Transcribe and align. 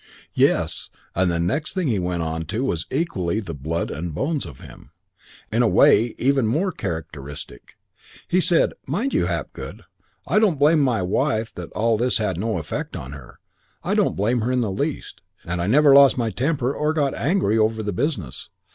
Yes, 0.33 0.89
and 1.13 1.29
the 1.29 1.37
next 1.37 1.73
thing 1.73 1.87
he 1.87 1.99
went 1.99 2.23
on 2.23 2.45
to 2.45 2.63
was 2.65 2.87
equally 2.89 3.39
the 3.39 3.53
blood 3.53 3.91
and 3.91 4.15
bones 4.15 4.47
of 4.47 4.59
him. 4.61 4.89
In 5.51 5.61
a 5.61 5.67
way 5.67 6.15
even 6.17 6.47
more 6.47 6.71
characteristic. 6.71 7.77
He 8.27 8.41
said, 8.41 8.73
'Mind 8.87 9.13
you, 9.13 9.27
Hapgood, 9.27 9.83
I 10.25 10.39
don't 10.39 10.57
blame 10.57 10.79
my 10.81 11.03
wife 11.03 11.53
that 11.53 11.71
all 11.73 11.97
this 11.99 12.17
had 12.17 12.39
no 12.39 12.57
effect 12.57 12.95
on 12.95 13.11
her. 13.11 13.37
I 13.83 13.93
don't 13.93 14.15
blame 14.17 14.41
her 14.41 14.51
in 14.51 14.61
the 14.61 14.71
least, 14.71 15.21
and 15.45 15.61
I 15.61 15.67
never 15.67 15.93
lost 15.93 16.17
my 16.17 16.31
temper 16.31 16.73
or 16.73 16.93
got 16.93 17.13
angry 17.13 17.59
over 17.59 17.83
the 17.83 17.93
business. 17.93 18.49